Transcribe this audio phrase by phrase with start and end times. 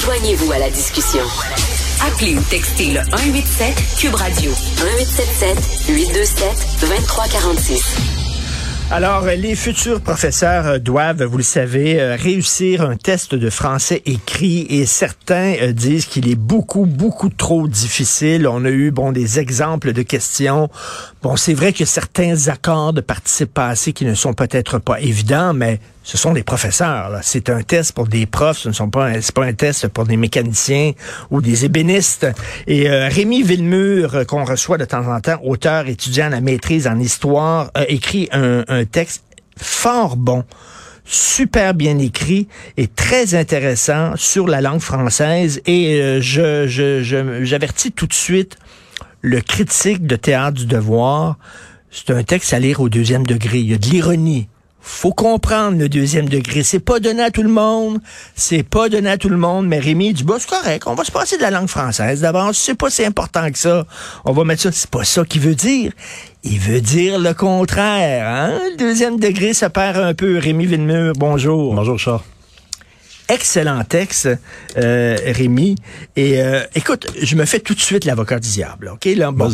[0.00, 1.22] Joignez-vous à la discussion.
[2.06, 8.18] Appelez ou textez le 187 Cube Radio 1877 827 2346.
[8.90, 14.00] Alors, les futurs professeurs euh, doivent, vous le savez, euh, réussir un test de français
[14.06, 18.48] écrit et certains euh, disent qu'il est beaucoup, beaucoup trop difficile.
[18.48, 20.70] On a eu, bon, des exemples de questions.
[21.22, 25.52] Bon, c'est vrai que certains accords de participe passé qui ne sont peut-être pas évidents,
[25.52, 27.18] mais ce sont des professeurs.
[27.20, 30.16] C'est un test pour des profs, ce ne sont pas, pas un test pour des
[30.16, 30.92] mécaniciens
[31.30, 32.26] ou des ébénistes.
[32.66, 36.98] Et Rémi Villemur, qu'on reçoit de temps en temps, auteur étudiant à la maîtrise en
[36.98, 39.22] histoire, a écrit un texte
[39.58, 40.44] fort bon
[41.08, 45.60] super bien écrit et très intéressant sur la langue française.
[45.66, 48.56] Et euh, je, j'avertis tout de suite
[49.22, 51.38] le critique de théâtre du devoir.
[51.90, 53.58] C'est un texte à lire au deuxième degré.
[53.60, 54.48] Il y a de l'ironie,
[54.80, 56.62] faut comprendre le deuxième degré.
[56.62, 58.00] C'est pas donné à tout le monde.
[58.34, 59.66] C'est pas donné à tout le monde.
[59.66, 60.84] Mais Rémi dit, bah, c'est correct.
[60.86, 62.50] On va se passer de la langue française d'abord.
[62.54, 63.86] C'est pas si important que ça.
[64.24, 64.72] On va mettre ça.
[64.72, 65.92] C'est pas ça qu'il veut dire.
[66.44, 68.26] Il veut dire le contraire.
[68.26, 68.58] Hein?
[68.72, 70.38] Le deuxième degré, ça perd un peu.
[70.38, 71.74] Rémi Villemur, bonjour.
[71.74, 72.20] Bonjour, Charles
[73.28, 74.28] excellent texte,
[74.76, 75.76] euh, Rémi.
[76.16, 78.90] Et euh, écoute, je me fais tout de suite l'avocat du diable.
[78.94, 79.50] Ok, là, bon,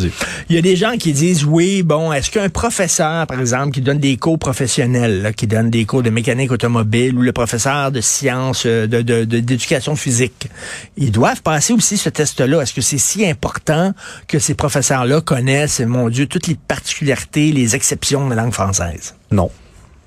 [0.48, 3.81] il y a des gens qui disent oui, bon, est-ce qu'un professeur, par exemple, qui
[3.81, 8.00] donne des cours professionnels, qui donne des cours de mécanique automobile, ou le professeur de
[8.00, 10.48] sciences, euh, de d'éducation physique,
[10.97, 12.61] ils doivent passer aussi ce test-là.
[12.61, 13.92] Est-ce que c'est si important
[14.28, 19.14] que ces professeurs-là connaissent, mon Dieu, toutes les particularités, les exceptions de la langue française?
[19.31, 19.50] Non.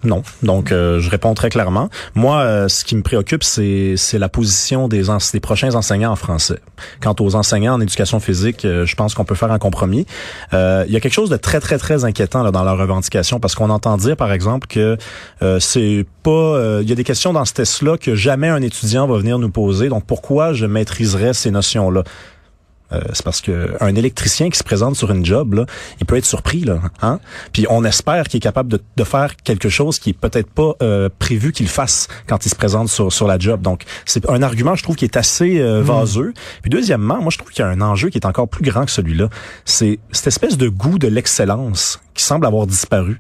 [0.04, 0.22] Non.
[0.44, 1.90] Donc, euh, je réponds très clairement.
[2.14, 5.04] Moi, euh, ce qui me préoccupe, c'est la position des,
[5.34, 6.60] des prochains enseignants en français.
[7.02, 10.06] Quant aux enseignants en éducation physique, euh, je pense qu'on peut faire un compromis.
[10.54, 13.56] il y a quelque chose de très, très, très inquiétant là, dans leur revendication parce
[13.56, 14.98] qu'on entend dire, par exemple, que
[15.60, 16.80] c'est pas...
[16.82, 19.50] Il y a des questions dans ce test-là que jamais un étudiant va venir nous
[19.50, 19.90] poser.
[19.90, 22.04] Donc, pourquoi je maîtriserais ces notions-là?
[22.92, 25.66] Euh, c'est parce que un électricien qui se présente sur une job, là,
[26.00, 27.20] il peut être surpris, là, hein?
[27.52, 30.74] Puis on espère qu'il est capable de, de, faire quelque chose qui est peut-être pas
[30.82, 33.62] euh, prévu qu'il fasse quand il se présente sur, sur la job.
[33.62, 35.86] Donc c'est un argument, je trouve, qui est assez euh, hmm.
[35.86, 36.34] vaseux.
[36.62, 38.86] Puis deuxièmement, moi je trouve qu'il y a un enjeu qui est encore plus grand
[38.86, 39.30] que celui-là.
[39.66, 43.20] C'est cette espèce de goût de l'excellence qui semble avoir disparu.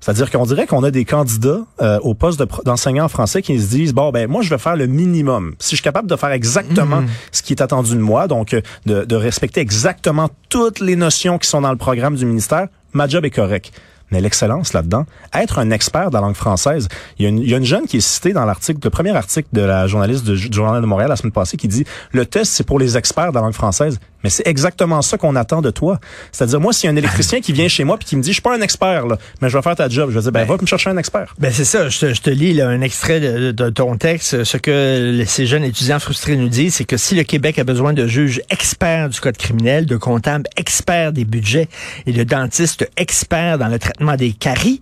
[0.00, 3.92] C'est-à-dire qu'on dirait qu'on a des candidats euh, au poste d'enseignant français qui se disent
[3.92, 5.54] bon ben moi je vais faire le minimum.
[5.58, 7.08] Si je suis capable de faire exactement mhm.
[7.32, 11.38] ce qui est attendu de moi, donc euh, de, de respecter exactement toutes les notions
[11.38, 13.72] qui sont dans le programme du ministère, ma job est correct
[14.10, 16.88] mais l'excellence là-dedans, être un expert de la langue française.
[17.18, 18.90] Il y, a une, il y a une jeune qui est citée dans l'article, le
[18.90, 22.26] premier article de la journaliste du Journal de Montréal la semaine passée qui dit le
[22.26, 23.98] test c'est pour les experts de la langue française.
[24.24, 26.00] Mais c'est exactement ça qu'on attend de toi.
[26.32, 28.30] C'est-à-dire moi, s'il y a un électricien qui vient chez moi puis qui me dit
[28.30, 30.32] je suis pas un expert là, mais je vais faire ta job, je vais dire
[30.32, 31.34] ben, ben va me chercher un expert.
[31.38, 31.88] Ben c'est ça.
[31.88, 34.42] Je te, je te lis là, un extrait de, de, ton texte.
[34.42, 37.92] Ce que ces jeunes étudiants frustrés nous disent, c'est que si le Québec a besoin
[37.92, 41.68] de juges experts du code criminel, de comptables experts des budgets
[42.06, 44.80] et de dentistes experts dans le traitement des caries,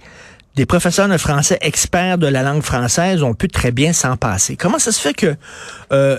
[0.55, 4.57] des professeurs de français experts de la langue française, ont pu très bien s'en passer.
[4.57, 5.37] Comment ça se fait que
[5.93, 6.19] euh,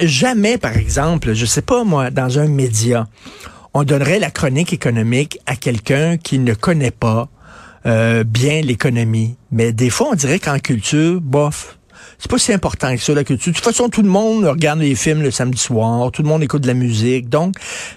[0.00, 3.06] jamais, par exemple, je sais pas moi, dans un média,
[3.74, 7.28] on donnerait la chronique économique à quelqu'un qui ne connaît pas
[7.86, 9.36] euh, bien l'économie.
[9.50, 11.77] Mais des fois, on dirait qu'en culture, bof,
[12.18, 13.52] c'est pas si important que ça, la culture.
[13.52, 16.42] De toute façon, tout le monde regarde les films le samedi soir, tout le monde
[16.42, 17.28] écoute de la musique.
[17.28, 17.54] Donc,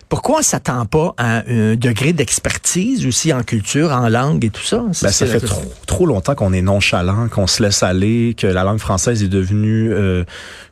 [0.10, 4.64] pourquoi on s'attend pas à un degré d'expertise aussi en culture, en langue et tout
[4.64, 4.84] ça?
[5.02, 8.64] Ben, ça fait trop, trop longtemps qu'on est nonchalant, qu'on se laisse aller, que la
[8.64, 10.24] langue française est devenue euh,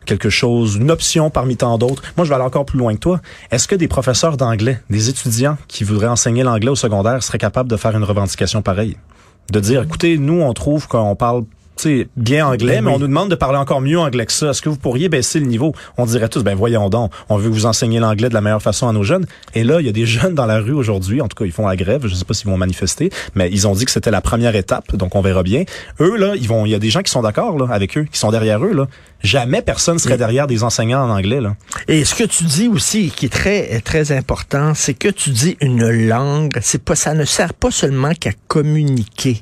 [0.05, 2.03] quelque chose, une option parmi tant d'autres.
[2.17, 3.21] Moi, je vais aller encore plus loin que toi.
[3.51, 7.69] Est-ce que des professeurs d'anglais, des étudiants qui voudraient enseigner l'anglais au secondaire seraient capables
[7.69, 8.97] de faire une revendication pareille?
[9.51, 11.43] De dire, écoutez, nous, on trouve qu'on parle
[12.15, 14.49] bien anglais, ben mais on nous demande de parler encore mieux anglais que ça.
[14.49, 15.73] Est-ce que vous pourriez baisser le niveau?
[15.97, 18.87] On dirait tous, ben voyons donc, on veut vous enseigner l'anglais de la meilleure façon
[18.87, 19.25] à nos jeunes.
[19.55, 21.51] Et là, il y a des jeunes dans la rue aujourd'hui, en tout cas, ils
[21.51, 24.11] font la grève, je sais pas s'ils vont manifester, mais ils ont dit que c'était
[24.11, 25.63] la première étape, donc on verra bien.
[25.99, 28.05] Eux, là, ils vont, il y a des gens qui sont d'accord, là, avec eux,
[28.11, 28.87] qui sont derrière eux, là.
[29.21, 31.55] Jamais personne serait derrière des enseignants en anglais, là.
[31.89, 35.57] Et ce que tu dis aussi, qui est très, très important, c'est que tu dis
[35.59, 39.41] une langue, c'est pas, ça ne sert pas seulement qu'à communiquer.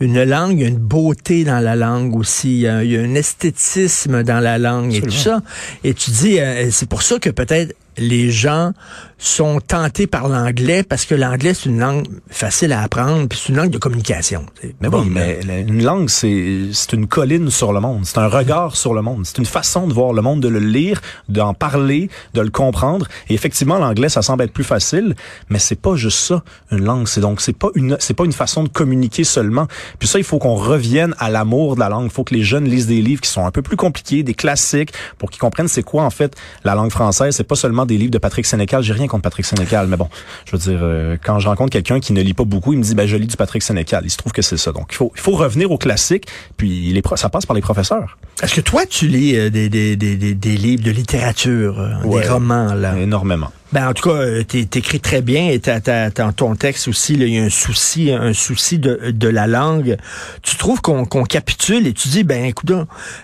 [0.00, 3.14] Une langue, il y a une beauté dans la langue aussi il y, a, un
[3.14, 5.42] esthétisme dans la langue et tout ça.
[5.82, 8.72] Et tu dis, euh, c'est pour ça que peut-être les gens
[9.18, 13.48] sont tentés par l'anglais parce que l'anglais, c'est une langue facile à apprendre, puis c'est
[13.50, 14.46] une langue de communication.
[14.80, 18.04] Mais bon, mais une langue, c'est une colline sur le monde.
[18.04, 19.24] C'est un regard sur le monde.
[19.24, 23.06] C'est une façon de voir le monde, de le lire, d'en parler, de le comprendre.
[23.28, 25.14] Et effectivement, l'anglais, ça semble être plus facile,
[25.48, 27.08] mais c'est pas juste ça, une langue.
[27.08, 29.66] C'est donc, c'est pas une, c'est pas une façon de communiquer seulement.
[29.98, 32.06] Puis ça, il faut qu'on revienne à l'amour de la langue.
[32.06, 34.34] Il faut que les jeunes lisent des livres qui sont un peu plus compliqués, des
[34.34, 36.34] classiques, pour qu'ils comprennent c'est quoi, en fait,
[36.64, 37.34] la langue française.
[37.34, 38.82] C'est pas seulement des livres de Patrick Sénécal.
[38.82, 40.08] J'ai rien contre Patrick Sénécal, mais bon,
[40.46, 42.84] je veux dire, euh, quand je rencontre quelqu'un qui ne lit pas beaucoup, il me
[42.84, 44.02] dit, ben, je lis du Patrick Sénécal.
[44.04, 44.72] Il se trouve que c'est ça.
[44.72, 48.18] Donc, il faut, il faut revenir au classique, puis les, ça passe par les professeurs.
[48.42, 52.28] Est-ce que toi, tu lis euh, des, des, des, des, livres de littérature, euh, des
[52.28, 52.96] romans, là?
[52.98, 53.50] Énormément.
[53.72, 57.38] Ben, en tout cas, tu écris très bien et dans ton texte aussi, il y
[57.38, 59.96] a un souci, un souci de, de la langue.
[60.42, 62.70] Tu trouves qu'on capitule et tu dis, ben écoute,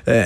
[0.08, 0.24] euh,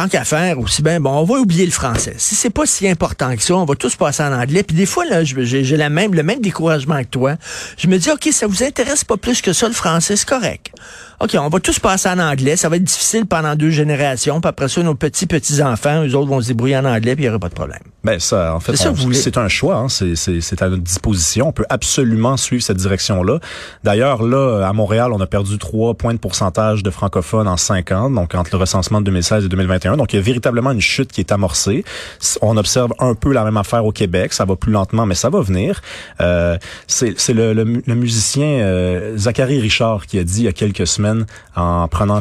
[0.00, 2.14] tant qu'à faire, aussi bien, bon, on va oublier le français.
[2.16, 4.62] Si c'est pas si important que ça, on va tous passer en anglais.
[4.62, 7.36] Puis des fois, là, j'ai la même, le même découragement que toi.
[7.76, 10.72] Je me dis, OK, ça vous intéresse pas plus que ça, le français, c'est correct.
[11.20, 12.56] OK, on va tous passer en anglais.
[12.56, 14.40] Ça va être difficile pendant deux générations.
[14.40, 17.26] Puis après ça, nos petits, petits-enfants, eux autres vont se débrouiller en anglais, puis il
[17.26, 17.82] n'y aura pas de problème.
[18.02, 19.76] Ben ça, en fait, c'est un choix.
[19.76, 19.88] Hein.
[19.88, 21.48] C'est à notre disposition.
[21.48, 23.40] On peut absolument suivre cette direction-là.
[23.84, 27.92] D'ailleurs, là, à Montréal, on a perdu trois points de pourcentage de francophones en cinq
[27.92, 29.96] ans, donc entre le recensement de 2016 et 2021.
[29.96, 31.84] Donc, il y a véritablement une chute qui est amorcée.
[32.40, 34.32] On observe un peu la même affaire au Québec.
[34.32, 35.82] Ça va plus lentement, mais ça va venir.
[36.20, 36.56] Euh,
[36.86, 40.86] c'est le, le, le, musicien euh, Zachary Richard qui a dit il y a quelques
[40.86, 42.20] semaines en prenant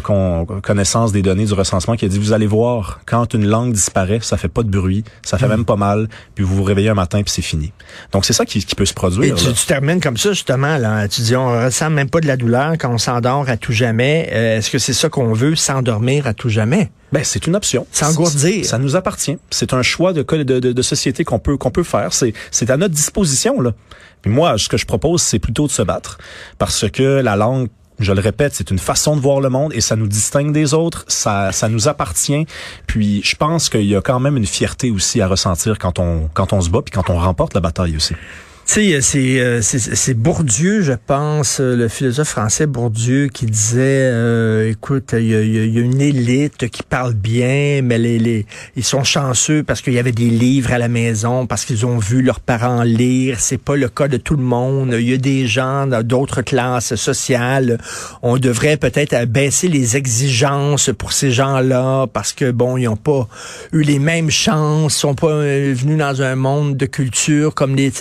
[0.62, 4.20] connaissance des données du recensement qui a dit vous allez voir quand une langue disparaît,
[4.22, 5.50] ça fait pas de bruit, ça fait hmm.
[5.50, 7.72] même pas mal, puis vous vous réveillez un matin puis c'est fini.
[8.12, 9.38] Donc c'est ça qui, peut se produire.
[9.38, 12.38] Et tu, termines comme ça justement là, tu dis on ressent même pas de la
[12.38, 14.30] douleur quand on s'endort à tout jamais.
[14.32, 16.90] Euh, est-ce que c'est ça qu'on veut s'endormir à tout jamais?
[17.12, 17.86] Ben, c'est une option.
[17.92, 18.66] S'engourdir.
[18.66, 19.38] Ça nous appartient.
[19.50, 22.14] C'est un choix de, de, de, société qu'on peut, qu'on peut faire.
[22.14, 23.74] C'est, c'est à notre disposition, là.
[24.22, 26.18] Puis moi, ce que je propose, c'est plutôt de se battre.
[26.58, 27.70] Parce que la langue
[28.00, 30.74] je le répète, c'est une façon de voir le monde et ça nous distingue des
[30.74, 32.46] autres, ça, ça nous appartient.
[32.88, 36.30] Puis je pense qu'il y a quand même une fierté aussi à ressentir quand on,
[36.34, 38.16] quand on se bat puis quand on remporte la bataille aussi.
[38.72, 44.70] Tu sais, euh, c'est Bourdieu, je pense, euh, le philosophe français Bourdieu, qui disait, euh,
[44.70, 48.46] écoute, il y, a, y a, une élite qui parle bien, mais les, les
[48.76, 51.98] ils sont chanceux parce qu'il y avait des livres à la maison, parce qu'ils ont
[51.98, 53.40] vu leurs parents lire.
[53.40, 54.96] C'est pas le cas de tout le monde.
[55.00, 57.80] Il y a des gens d'autres classes sociales.
[58.22, 63.28] On devrait peut-être baisser les exigences pour ces gens-là parce que bon, ils ont pas
[63.74, 67.92] eu les mêmes chances, sont pas venus dans un monde de culture comme les.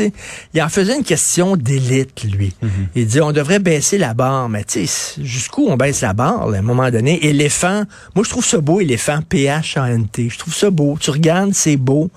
[0.59, 2.53] Il en faisait une question d'élite, lui.
[2.61, 2.71] Mhm.
[2.97, 4.49] Il dit, on devrait baisser la barre.
[4.49, 7.25] Mais tu sais, jusqu'où on baisse la barre, à un moment donné?
[7.25, 7.85] Éléphant,
[8.17, 10.29] moi, je trouve ça beau, éléphant, P-H-A-N-T.
[10.29, 10.99] Je trouve ça beau.
[10.99, 12.11] Tu regardes, c'est beau.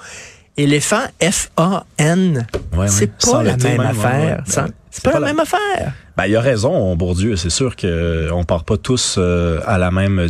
[0.57, 2.47] Éléphant, F-A-N.
[2.87, 4.43] c'est pas, la même affaire.
[4.47, 5.93] c'est pas, la même affaire.
[6.17, 7.35] Ben, il a raison, Bourdieu.
[7.35, 10.29] C'est sûr qu'on on part pas tous euh, à la même,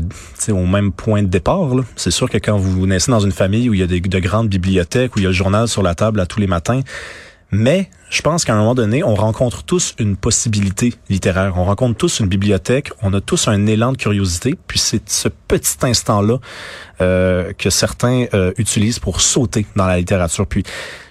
[0.50, 1.70] au même point de départ.
[1.96, 4.20] C'est sûr que quand vous naissez dans une famille où il y a des, de
[4.20, 6.82] grandes bibliothèques, où il y a le journal sur la table à tous les matins,
[7.52, 11.54] mais je pense qu'à un moment donné, on rencontre tous une possibilité littéraire.
[11.58, 12.92] On rencontre tous une bibliothèque.
[13.02, 14.58] On a tous un élan de curiosité.
[14.68, 16.38] Puis c'est ce petit instant-là
[17.00, 20.46] euh, que certains euh, utilisent pour sauter dans la littérature.
[20.48, 20.64] Puis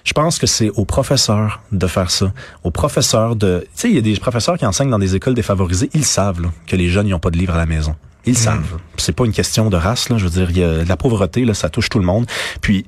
[0.03, 2.31] je pense que c'est aux professeurs de faire ça.
[2.63, 3.61] Aux professeurs de...
[3.75, 5.89] Tu sais, il y a des professeurs qui enseignent dans des écoles défavorisées.
[5.93, 7.95] Ils savent que les jeunes n'ont pas de livres à la maison.
[8.25, 8.35] Ils hmm.
[8.35, 8.77] savent.
[8.97, 10.09] C'est pas une question de race.
[10.09, 10.17] Là.
[10.17, 12.27] Je veux dire, y a la pauvreté, là, ça touche tout le monde.
[12.61, 12.85] Puis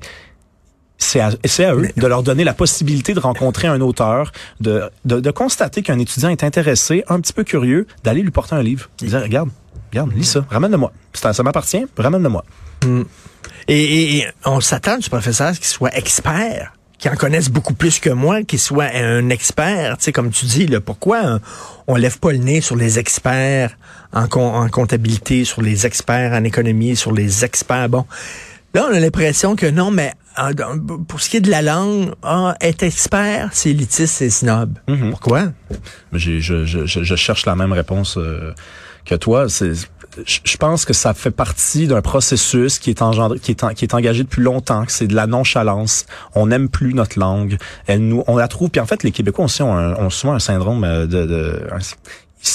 [0.98, 5.20] c'est à, à, eux de leur donner la possibilité de rencontrer un auteur, de, de,
[5.20, 8.88] de constater qu'un étudiant est intéressé, un petit peu curieux, d'aller lui porter un livre.
[8.98, 9.50] Dire, regarde,
[9.90, 10.92] regarde, lis ça, ramène-le-moi.
[11.12, 12.44] Ça, ça m'appartient, ramène-le-moi.
[12.84, 13.02] Mm.
[13.68, 18.08] Et, et, on s'attend du professeur qu'il soit expert qui en connaisse beaucoup plus que
[18.08, 21.38] moi, qu'il soit un expert, tu sais, comme tu dis, là, pourquoi
[21.86, 23.76] on, lève pas le nez sur les experts
[24.14, 28.06] en, en comptabilité, sur les experts en économie, sur les experts, bon,
[28.74, 30.12] Là, on a l'impression que non, mais
[31.08, 34.78] pour ce qui est de la langue, ah, être expert, c'est élitiste, c'est snob.
[34.88, 35.10] Mhm.
[35.10, 35.52] Pourquoi?
[36.12, 38.52] Je, je, je, je, cherche la même réponse euh,
[39.04, 39.48] que toi.
[39.48, 39.72] C'est
[40.26, 43.94] je pense que ça fait partie d'un processus qui est engendré, qui est, qui est
[43.94, 46.06] engagé depuis longtemps, que c'est de la nonchalance.
[46.34, 47.58] On n'aime plus notre langue.
[47.86, 48.70] Elle nous, on la trouve.
[48.70, 51.62] Puis en fait, les Québécois aussi ont, ont souvent un syndrome euh, de, de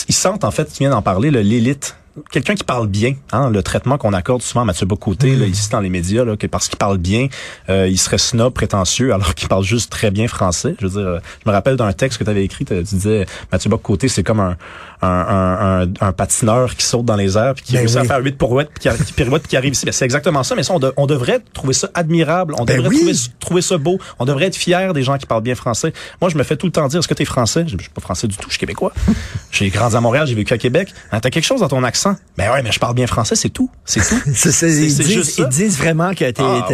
[0.08, 1.96] ils sentent en fait, tu viens d'en parler, l'élite
[2.32, 5.50] quelqu'un qui parle bien, hein, le traitement qu'on accorde souvent à Mathieu Bocoté, là, mm.
[5.50, 7.28] ici dans les médias, là, que parce qu'il parle bien,
[7.70, 10.76] euh, il serait snob, prétentieux, alors qu'il parle juste très bien français.
[10.80, 13.26] Je veux dire, euh, je me rappelle d'un texte que tu avais écrit, tu disais
[13.52, 14.58] Mathieu Bocoté, c'est comme un,
[15.02, 18.38] un, un, patineur qui saute dans les airs puis qui ben réussit à faire 8
[18.38, 19.86] pirouettes puis qui, pirouette puis qui arrive ici.
[19.86, 20.56] Ben, c'est exactement ça.
[20.56, 22.54] Mais ça, on, devrait trouver ça admirable.
[22.58, 23.98] On ben devrait trouver, trouver ça beau.
[24.20, 25.94] On devrait être fier des gens qui parlent bien français.
[26.22, 27.64] Moi, je me fais tout le temps dire, est-ce que tu es français?
[27.66, 28.92] Je, suis pas français du tout, je suis québécois.
[29.52, 30.94] j'ai grandi à Montréal, j'ai vécu à Québec.
[31.12, 32.16] Hein, T'as quelque chose dans ton accent?
[32.38, 33.70] Ben ouais, mais je parle bien français, c'est tout.
[33.86, 34.22] C'est tout.
[34.34, 35.44] c'est juste ça.
[35.44, 36.44] Ils disent vraiment que t'es...
[36.44, 36.68] Ah,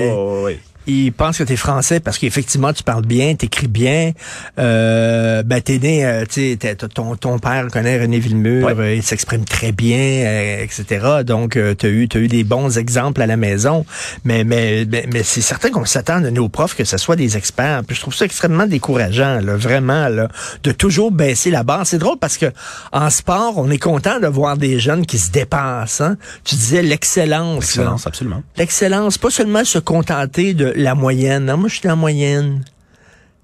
[0.87, 4.11] ils pensent que tu es français parce qu'effectivement tu parles bien, t'écris bien.
[4.59, 9.45] Euh, ben t'es né, euh, tu ton, ton père connaît René Villemur, euh, il s'exprime
[9.45, 11.23] très bien, euh, etc.
[11.25, 13.85] Donc euh, t'as eu t'as eu des bons exemples à la maison.
[14.23, 17.83] Mais mais mais, c'est certain qu'on s'attend de nos profs que ce soit des experts.
[17.85, 20.27] Puis je trouve ça extrêmement décourageant, là, vraiment, là,
[20.63, 21.85] de toujours baisser la barre.
[21.85, 22.47] C'est drôle parce que
[22.91, 26.01] en sport, on est content de voir des jeunes qui se dépassent.
[26.01, 26.17] Hein?
[26.43, 27.55] Tu disais l'excellence.
[27.55, 28.43] L'excellence, absolument.
[28.57, 31.45] L'excellence, pas seulement se contenter de la moyenne.
[31.45, 32.63] Non, moi, je suis la moyenne.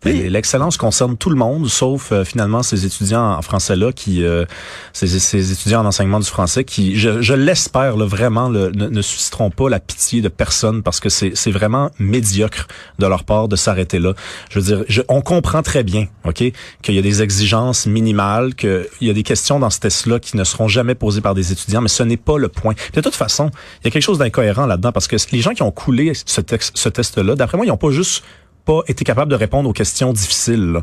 [0.04, 4.46] L'excellence concerne tout le monde, sauf euh, finalement ces étudiants en français là, qui euh,
[4.94, 9.52] ces, ces, étudiants en enseignement du français, qui, je, je l'espère vraiment, le, ne, susciteront
[9.52, 12.68] pas la pitié de personne parce que c'est vraiment médiocre
[12.98, 14.14] de leur part de s'arrêter là.
[14.50, 16.44] Je veux dire, je, on comprend très bien, ok,
[16.82, 20.36] qu'il y a des exigences minimales, qu'il y a des questions dans ce test-là qui
[20.36, 22.74] ne seront jamais posées par des étudiants, mais ce n'est pas le point.
[22.94, 25.62] De toute façon, il y a quelque chose d'incohérent là-dedans parce que les gens qui
[25.62, 26.42] ont coulé ce,
[26.74, 28.24] ce test-là, d'après moi, ils n'ont pas juste
[28.66, 30.80] pas été capable de répondre aux questions difficiles.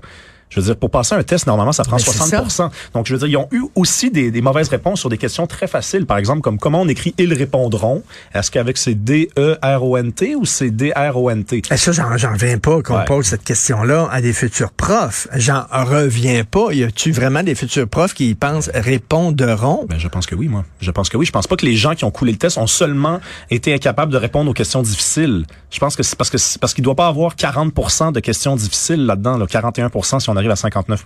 [0.50, 3.28] Je veux dire, pour passer un test, normalement, ça prend 60% Donc, je veux dire,
[3.28, 6.06] ils ont eu aussi des, des, mauvaises réponses sur des questions très faciles.
[6.06, 8.02] Par exemple, comme comment on écrit «ils répondront».
[8.34, 11.62] Est-ce qu'avec c'est D-E-R-O-N-T ou c'est D-R-O-N-T?
[11.70, 15.28] Eh, ça, j'en reviens pas qu'on pose cette question-là à des futurs profs.
[15.34, 16.72] J'en reviens pas.
[16.72, 20.64] Y a-tu vraiment des futurs profs qui pensent «répondront» Ben, je pense que oui, moi.
[20.80, 21.26] Je pense que oui.
[21.26, 24.12] Je pense pas que les gens qui ont coulé le test ont seulement été incapables
[24.12, 25.44] de répondre aux questions difficiles.
[25.70, 29.04] Je pense que c'est parce que parce qu'il doit pas avoir 40% de questions difficiles
[29.04, 29.90] là-dedans, là, 41
[30.20, 31.04] si on arrive à 59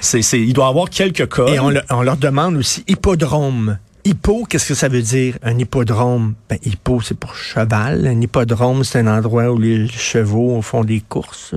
[0.00, 1.46] c'est, c'est, Il doit y avoir quelques cas.
[1.46, 3.78] Et on, on leur demande aussi hippodrome.
[4.06, 6.34] Hippo, qu'est-ce que ça veut dire, un hippodrome?
[6.48, 8.06] Ben, hippo, c'est pour cheval.
[8.06, 11.52] Un hippodrome, c'est un endroit où les chevaux font des courses.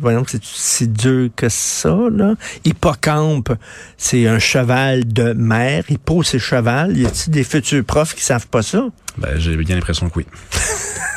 [0.00, 2.34] Voyons que c'est si dur que ça, là.
[2.64, 3.52] Hippocampe,
[3.96, 5.84] c'est un cheval de mer.
[5.88, 6.96] Hippo, c'est cheval.
[6.96, 8.84] Y a-t-il des futurs profs qui savent pas ça?
[9.18, 10.26] Ben, j'ai bien l'impression que oui.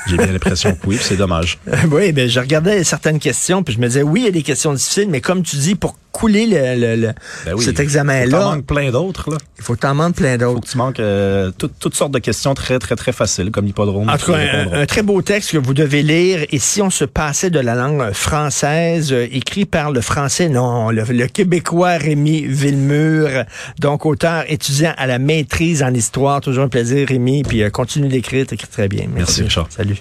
[0.07, 1.59] J'ai bien l'impression que oui, c'est dommage.
[1.91, 4.41] oui, ben je regardais certaines questions, puis je me disais, oui, il y a des
[4.41, 7.13] questions difficiles, mais comme tu dis, pour couler le, le,
[7.45, 8.25] ben cet examen-là.
[8.25, 9.31] Il faut manques plein d'autres.
[9.31, 9.37] Là.
[9.57, 10.49] Il faut t'en manques plein d'autres.
[10.51, 13.65] Il faut que tu manques euh, toutes sortes de questions très, très, très faciles, comme
[13.65, 14.09] l'hippodrome.
[14.09, 14.39] En tout cas,
[14.71, 16.45] un, très beau texte que vous devez lire.
[16.49, 20.89] Et si on se passait de la langue française, euh, écrit par le français, non,
[20.89, 23.45] le, québécois Rémi Villemur,
[23.79, 26.41] donc auteur, étudiant à la maîtrise en histoire.
[26.41, 27.43] Toujours un plaisir, Rémi.
[27.43, 29.05] Puis euh, continue d'écrire, t'écris très bien.
[29.07, 29.67] Merci, Merci Richard.
[29.71, 29.99] Salut.